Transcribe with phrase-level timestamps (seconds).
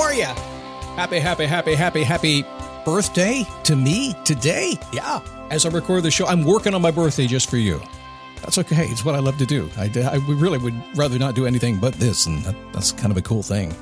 [0.00, 0.24] Are you?
[0.96, 2.44] Happy, happy, happy, happy, happy
[2.84, 4.78] birthday to me today.
[4.92, 5.20] Yeah.
[5.50, 7.80] As I record the show, I'm working on my birthday just for you.
[8.40, 8.86] That's okay.
[8.86, 9.68] It's what I love to do.
[9.76, 13.18] I, I really would rather not do anything but this, and that, that's kind of
[13.18, 13.74] a cool thing.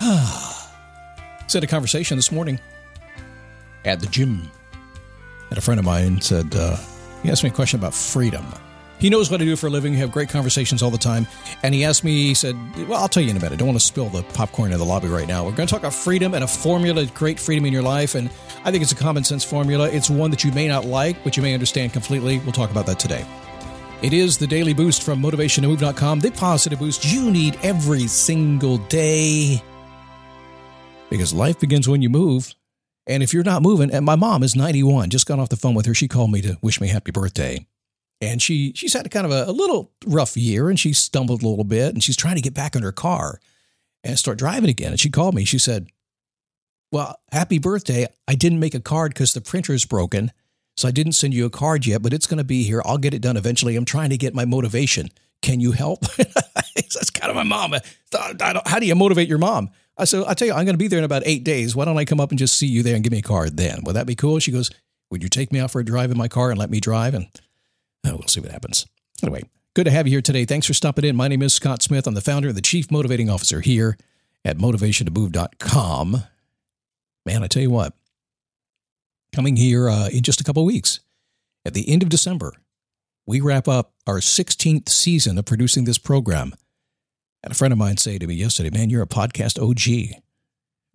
[1.46, 2.60] Said a conversation this morning
[3.86, 4.50] at the gym.
[5.48, 6.76] And a friend of mine said, uh,
[7.22, 8.44] he asked me a question about freedom.
[8.98, 9.92] He knows what I do for a living.
[9.92, 11.26] We have great conversations all the time.
[11.62, 12.56] And he asked me, he said,
[12.88, 13.52] Well, I'll tell you in a minute.
[13.52, 15.44] I don't want to spill the popcorn in the lobby right now.
[15.44, 18.16] We're going to talk about freedom and a formula to create freedom in your life.
[18.16, 18.28] And
[18.64, 19.88] I think it's a common sense formula.
[19.88, 22.40] It's one that you may not like, but you may understand completely.
[22.40, 23.24] We'll talk about that today.
[24.02, 29.62] It is the daily boost from motivationtomove.com, the positive boost you need every single day.
[31.10, 32.54] Because life begins when you move.
[33.06, 35.74] And if you're not moving, and my mom is 91, just got off the phone
[35.74, 35.94] with her.
[35.94, 37.66] She called me to wish me happy birthday
[38.20, 41.48] and she she's had kind of a, a, little rough year and she stumbled a
[41.48, 43.40] little bit and she's trying to get back in her car
[44.02, 44.90] and start driving again.
[44.90, 45.44] And she called me.
[45.44, 45.88] She said
[46.90, 48.06] well happy birthday.
[48.26, 50.32] I didn't make a card because the printer is broken
[50.76, 52.82] so i didn't send you a card yet but it's going to be here.
[52.84, 53.76] I'll get it done eventually.
[53.76, 55.08] I'm trying to get my motivation.
[55.40, 56.00] Can you help?
[56.16, 57.74] That's kind of my mom.
[58.66, 59.70] How do you motivate your mom?
[59.96, 61.76] I said i tell you i'm going to be there in about eight days.
[61.76, 63.56] Why don't i come up and just see you there and give me a card
[63.56, 63.84] then?
[63.84, 64.38] Would that be cool?
[64.38, 64.70] She goes
[65.10, 67.14] would you take me out for a drive in my car and let me drive?
[67.14, 67.28] And
[68.04, 68.86] Oh, we'll see what happens.
[69.22, 69.42] Anyway,
[69.74, 70.44] good to have you here today.
[70.44, 71.16] Thanks for stopping in.
[71.16, 72.06] My name is Scott Smith.
[72.06, 73.96] I'm the founder and the chief motivating officer here
[74.44, 76.22] at motivationtomove.com.
[77.26, 77.94] Man, I tell you what,
[79.32, 81.00] coming here uh, in just a couple weeks,
[81.64, 82.54] at the end of December,
[83.26, 86.54] we wrap up our 16th season of producing this program.
[87.42, 90.20] And a friend of mine said to me yesterday, Man, you're a podcast OG,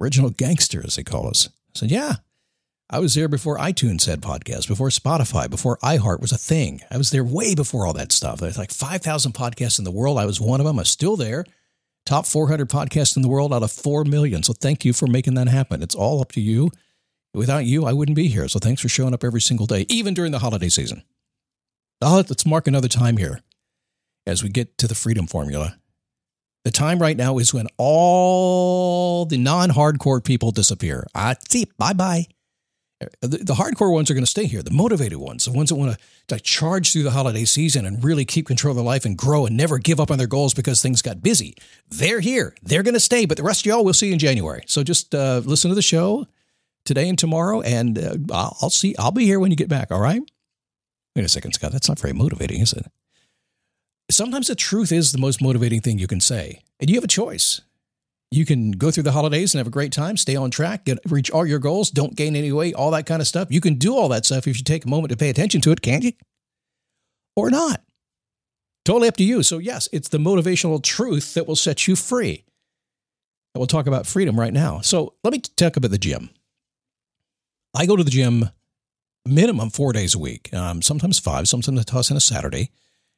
[0.00, 1.48] original gangster, as they call us.
[1.74, 2.16] I said, Yeah,
[2.90, 6.80] I was there before iTunes had podcasts, before Spotify, before iHeart was a thing.
[6.90, 8.40] I was there way before all that stuff.
[8.40, 10.18] There's like 5,000 podcasts in the world.
[10.18, 10.78] I was one of them.
[10.78, 11.44] I'm still there.
[12.06, 14.42] Top 400 podcasts in the world out of 4 million.
[14.42, 15.82] So thank you for making that happen.
[15.82, 16.70] It's all up to you.
[17.34, 18.48] Without you, I wouldn't be here.
[18.48, 21.02] So thanks for showing up every single day, even during the holiday season.
[22.00, 23.42] Let's mark another time here
[24.26, 25.76] as we get to the freedom formula.
[26.64, 31.06] The time right now is when all the non hardcore people disappear.
[31.14, 31.66] I see.
[31.76, 32.26] Bye bye.
[33.20, 34.62] The, the hardcore ones are going to stay here.
[34.62, 35.96] The motivated ones, the ones that want
[36.28, 39.46] to, charge through the holiday season and really keep control of their life and grow
[39.46, 41.54] and never give up on their goals because things got busy.
[41.88, 42.54] They're here.
[42.62, 43.24] They're going to stay.
[43.24, 44.62] But the rest of y'all, we'll see in January.
[44.66, 46.26] So just uh, listen to the show
[46.84, 48.96] today and tomorrow, and uh, I'll see.
[48.98, 49.92] I'll be here when you get back.
[49.92, 50.22] All right.
[51.14, 51.72] Wait a second, Scott.
[51.72, 52.86] That's not very motivating, is it?
[54.10, 57.08] Sometimes the truth is the most motivating thing you can say, and you have a
[57.08, 57.60] choice.
[58.30, 60.98] You can go through the holidays and have a great time, stay on track, get
[61.06, 63.48] reach all your goals, don't gain any weight, all that kind of stuff.
[63.50, 65.72] You can do all that stuff if you take a moment to pay attention to
[65.72, 66.12] it, can't you?
[67.36, 67.82] Or not.
[68.84, 69.42] Totally up to you.
[69.42, 72.44] So, yes, it's the motivational truth that will set you free.
[73.54, 74.80] And we'll talk about freedom right now.
[74.80, 76.30] So, let me talk about the gym.
[77.74, 78.50] I go to the gym
[79.24, 82.70] minimum four days a week, um, sometimes five, sometimes I toss in a Saturday.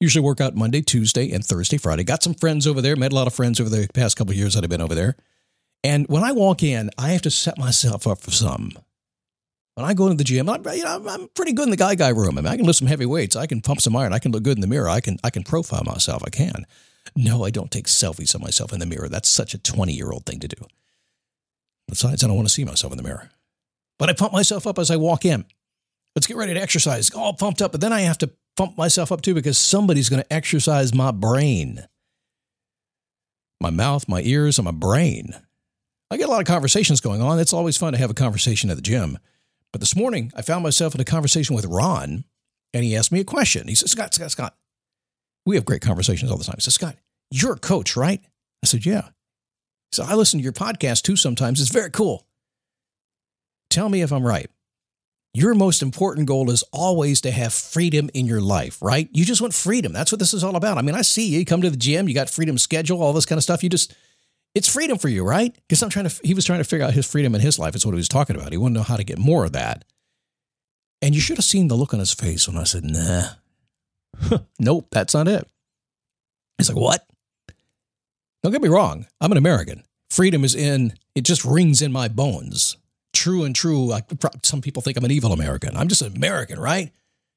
[0.00, 2.04] Usually work out Monday, Tuesday, and Thursday, Friday.
[2.04, 2.96] Got some friends over there.
[2.96, 5.16] Met a lot of friends over the past couple years that I've been over there.
[5.82, 8.72] And when I walk in, I have to set myself up for some.
[9.74, 11.94] When I go into the gym, I'm, you know, I'm pretty good in the guy
[11.94, 12.38] guy room.
[12.38, 13.34] I mean, I can lift some heavy weights.
[13.34, 14.12] I can pump some iron.
[14.12, 14.88] I can look good in the mirror.
[14.88, 16.22] I can I can profile myself.
[16.24, 16.64] I can.
[17.16, 19.08] No, I don't take selfies of myself in the mirror.
[19.08, 20.64] That's such a 20 year old thing to do.
[21.88, 23.30] Besides, I don't want to see myself in the mirror.
[23.98, 25.44] But I pump myself up as I walk in.
[26.16, 27.10] Let's get ready to exercise.
[27.10, 27.72] All pumped up.
[27.72, 31.10] But then I have to pump myself up too because somebody's going to exercise my
[31.10, 31.86] brain,
[33.60, 35.34] my mouth, my ears, and my brain.
[36.10, 37.38] I get a lot of conversations going on.
[37.38, 39.18] It's always fun to have a conversation at the gym.
[39.72, 42.24] But this morning, I found myself in a conversation with Ron,
[42.72, 43.66] and he asked me a question.
[43.66, 44.56] He said, Scott, Scott, Scott,
[45.44, 46.56] we have great conversations all the time.
[46.56, 46.96] He said, Scott,
[47.30, 48.20] you're a coach, right?
[48.62, 49.08] I said, yeah.
[49.90, 51.60] So I listen to your podcast too sometimes.
[51.60, 52.26] It's very cool.
[53.70, 54.50] Tell me if I'm right
[55.34, 59.08] your most important goal is always to have freedom in your life, right?
[59.12, 59.92] You just want freedom.
[59.92, 60.78] That's what this is all about.
[60.78, 63.12] I mean, I see you, you come to the gym, you got freedom schedule, all
[63.12, 63.64] this kind of stuff.
[63.64, 63.96] You just,
[64.54, 65.52] it's freedom for you, right?
[65.52, 67.74] Because I'm trying to, he was trying to figure out his freedom in his life.
[67.74, 68.52] Is what he was talking about.
[68.52, 69.84] He wanted to know how to get more of that.
[71.02, 73.30] And you should have seen the look on his face when I said, nah,
[74.60, 75.46] nope, that's not it.
[76.58, 77.04] He's like, what?
[78.44, 79.06] Don't get me wrong.
[79.20, 79.82] I'm an American.
[80.10, 82.76] Freedom is in, it just rings in my bones
[83.24, 83.86] true and true.
[83.86, 84.04] Like
[84.42, 85.74] some people think I'm an evil American.
[85.76, 86.92] I'm just an American, right?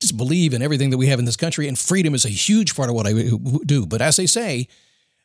[0.00, 2.76] Just believe in everything that we have in this country, and freedom is a huge
[2.76, 3.12] part of what I
[3.66, 3.86] do.
[3.86, 4.68] But as they say,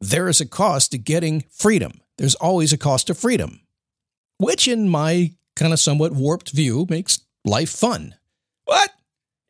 [0.00, 2.00] there is a cost to getting freedom.
[2.16, 3.60] There's always a cost to freedom,
[4.38, 8.14] which, in my kind of somewhat warped view, makes life fun.
[8.64, 8.90] What?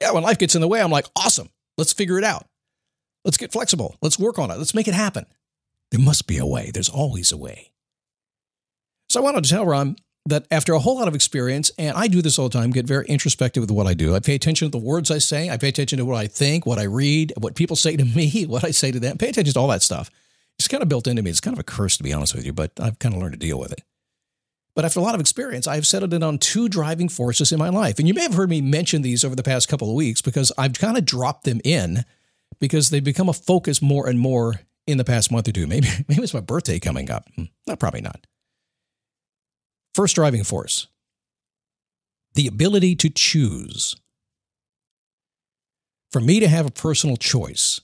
[0.01, 1.49] Yeah, when life gets in the way, I'm like, awesome.
[1.77, 2.47] Let's figure it out.
[3.25, 3.97] Let's get flexible.
[4.03, 4.59] Let's work on it.
[4.59, 5.27] Let's make it happen.
[5.91, 6.71] There must be a way.
[6.73, 7.73] There's always a way.
[9.09, 9.97] So I wanted to tell Ron
[10.29, 12.87] that after a whole lot of experience, and I do this all the time, get
[12.87, 14.15] very introspective with what I do.
[14.15, 15.51] I pay attention to the words I say.
[15.51, 18.45] I pay attention to what I think, what I read, what people say to me,
[18.47, 19.19] what I say to them.
[19.19, 20.11] Pay attention to all that stuff.
[20.59, 21.31] It's kind of built into me.
[21.31, 23.35] It's kind of a curse, to be honest with you, but I've kind of learned
[23.35, 23.83] to deal with it.
[24.75, 27.69] But after a lot of experience, I've settled in on two driving forces in my
[27.69, 27.99] life.
[27.99, 30.53] And you may have heard me mention these over the past couple of weeks because
[30.57, 32.05] I've kind of dropped them in
[32.61, 35.67] because they've become a focus more and more in the past month or two.
[35.67, 37.29] Maybe, maybe it's my birthday coming up.
[37.35, 38.27] Hmm, no, probably not.
[39.99, 40.87] First driving force
[42.35, 43.97] the ability to choose.
[46.13, 47.81] For me to have a personal choice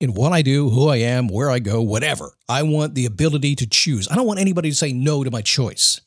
[0.00, 3.56] in what I do, who I am, where I go, whatever, I want the ability
[3.56, 4.06] to choose.
[4.08, 6.00] I don't want anybody to say no to my choice.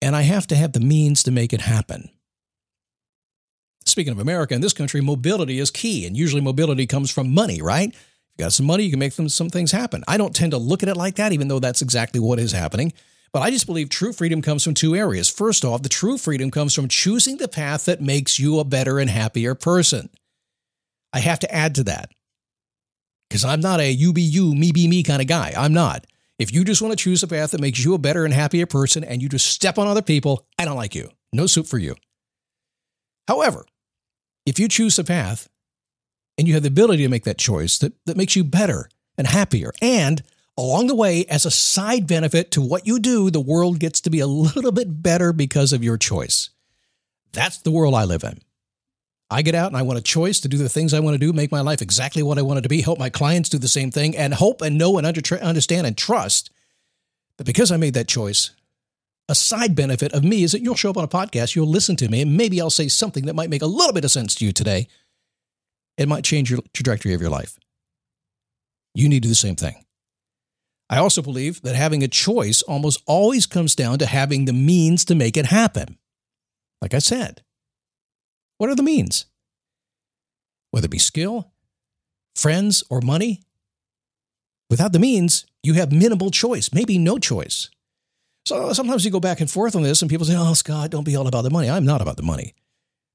[0.00, 2.08] And I have to have the means to make it happen.
[3.84, 7.60] Speaking of America, in this country, mobility is key, and usually mobility comes from money,
[7.60, 7.90] right?
[7.90, 10.02] If you got some money, you can make some things happen.
[10.08, 12.52] I don't tend to look at it like that, even though that's exactly what is
[12.52, 12.94] happening.
[13.32, 15.28] But I just believe true freedom comes from two areas.
[15.28, 18.98] First off, the true freedom comes from choosing the path that makes you a better
[18.98, 20.10] and happier person.
[21.12, 22.10] I have to add to that
[23.28, 25.52] because I'm not a you be you, me be me kind of guy.
[25.56, 26.06] I'm not.
[26.38, 28.66] If you just want to choose a path that makes you a better and happier
[28.66, 31.10] person and you just step on other people, I don't like you.
[31.32, 31.94] No soup for you.
[33.28, 33.64] However,
[34.46, 35.48] if you choose a path
[36.38, 39.26] and you have the ability to make that choice that, that makes you better and
[39.26, 40.22] happier and
[40.60, 44.10] Along the way, as a side benefit to what you do, the world gets to
[44.10, 46.50] be a little bit better because of your choice.
[47.32, 48.40] That's the world I live in.
[49.30, 51.18] I get out and I want a choice to do the things I want to
[51.18, 53.56] do, make my life exactly what I want it to be, help my clients do
[53.56, 56.50] the same thing, and hope and know and understand and trust
[57.38, 58.50] that because I made that choice,
[59.30, 61.96] a side benefit of me is that you'll show up on a podcast, you'll listen
[61.96, 64.34] to me, and maybe I'll say something that might make a little bit of sense
[64.34, 64.88] to you today.
[65.96, 67.58] It might change your trajectory of your life.
[68.94, 69.86] You need to do the same thing.
[70.90, 75.04] I also believe that having a choice almost always comes down to having the means
[75.04, 75.96] to make it happen.
[76.82, 77.42] Like I said,
[78.58, 79.26] what are the means?
[80.72, 81.52] Whether it be skill,
[82.34, 83.44] friends, or money,
[84.68, 87.70] without the means, you have minimal choice, maybe no choice.
[88.44, 91.04] So sometimes you go back and forth on this, and people say, Oh, Scott, don't
[91.04, 91.70] be all about the money.
[91.70, 92.54] I'm not about the money.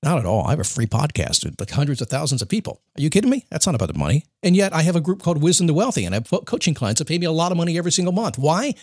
[0.04, 0.46] Not at all.
[0.46, 2.82] I have a free podcast with like hundreds of thousands of people.
[2.98, 3.46] Are you kidding me?
[3.50, 4.26] That's not about the money.
[4.44, 7.00] And yet I have a group called Wisdom the Wealthy, and I have coaching clients
[7.00, 8.38] that pay me a lot of money every single month.
[8.38, 8.76] Why?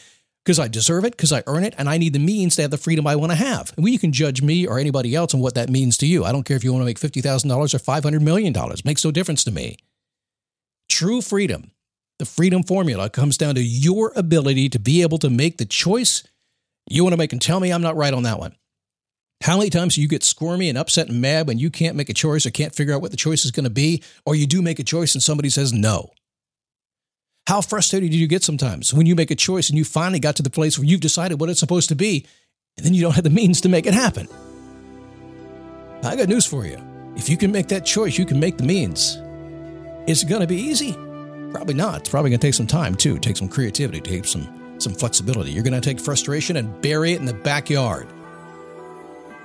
[0.45, 2.73] Because I deserve it, because I earn it, and I need the means to have
[2.73, 3.73] the freedom I want to have.
[3.77, 6.25] And you can judge me or anybody else on what that means to you.
[6.25, 8.53] I don't care if you want to make $50,000 or $500 million.
[8.57, 9.77] It makes no difference to me.
[10.89, 11.71] True freedom,
[12.19, 16.25] the freedom formula, comes down to your ability to be able to make the choice
[16.91, 18.57] you want to make and tell me I'm not right on that one.
[19.43, 22.09] How many times do you get squirmy and upset and mad when you can't make
[22.09, 24.47] a choice or can't figure out what the choice is going to be, or you
[24.47, 26.11] do make a choice and somebody says no?
[27.49, 30.37] How frustrated do you get sometimes when you make a choice and you finally got
[30.37, 32.25] to the place where you've decided what it's supposed to be,
[32.77, 34.29] and then you don't have the means to make it happen?
[36.05, 36.79] I got news for you.
[37.17, 39.19] If you can make that choice, you can make the means.
[40.07, 40.93] Is it going to be easy?
[41.51, 42.03] Probably not.
[42.03, 45.51] It's probably going to take some time too, take some creativity, take some some flexibility.
[45.51, 48.09] You're going to take frustration and bury it in the backyard.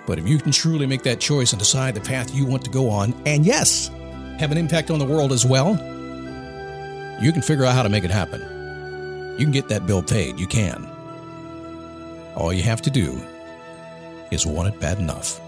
[0.07, 2.71] But if you can truly make that choice and decide the path you want to
[2.71, 3.91] go on, and yes,
[4.39, 5.73] have an impact on the world as well,
[7.21, 8.41] you can figure out how to make it happen.
[9.37, 10.39] You can get that bill paid.
[10.39, 10.87] You can.
[12.35, 13.21] All you have to do
[14.31, 15.41] is want it bad enough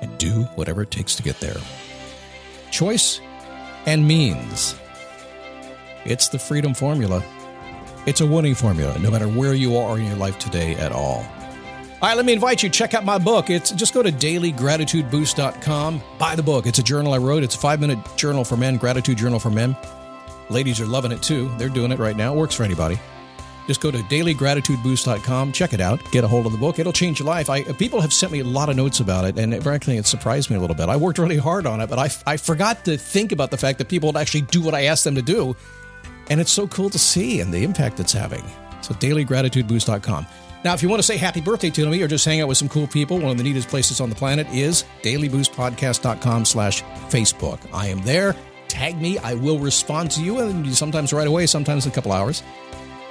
[0.00, 1.56] and do whatever it takes to get there.
[2.72, 3.20] Choice
[3.86, 4.74] and means.
[6.04, 7.22] It's the freedom formula.
[8.06, 11.24] It's a winning formula, no matter where you are in your life today at all.
[12.02, 13.48] All right, let me invite you check out my book.
[13.48, 16.02] It's just go to dailygratitudeboost.com.
[16.18, 16.66] Buy the book.
[16.66, 17.42] It's a journal I wrote.
[17.42, 19.74] It's a five minute journal for men, gratitude journal for men.
[20.50, 21.50] Ladies are loving it too.
[21.56, 22.34] They're doing it right now.
[22.34, 23.00] It works for anybody.
[23.66, 26.78] Just go to dailygratitudeboost.com, check it out, get a hold of the book.
[26.78, 27.48] It'll change your life.
[27.48, 30.06] I, people have sent me a lot of notes about it, and it, frankly, it
[30.06, 30.88] surprised me a little bit.
[30.88, 33.78] I worked really hard on it, but I, I forgot to think about the fact
[33.78, 35.56] that people would actually do what I asked them to do.
[36.28, 38.44] And it's so cool to see and the impact it's having.
[38.82, 40.26] So, dailygratitudeboost.com.
[40.66, 42.58] Now, if you want to say happy birthday to me or just hang out with
[42.58, 47.60] some cool people, one of the neatest places on the planet is dailyboostpodcast.com slash Facebook.
[47.72, 48.34] I am there.
[48.66, 49.16] Tag me.
[49.18, 52.42] I will respond to you, and sometimes right away, sometimes in a couple hours.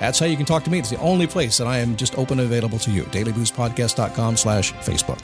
[0.02, 0.80] That's how you can talk to me.
[0.80, 3.04] It's the only place that I am just open and available to you.
[3.04, 5.22] dailyboostpodcast.com slash Facebook.